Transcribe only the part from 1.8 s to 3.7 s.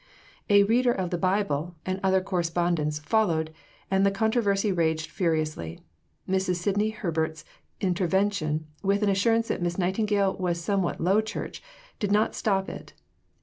and other correspondents followed,